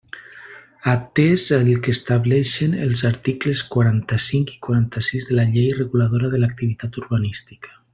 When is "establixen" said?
1.97-2.73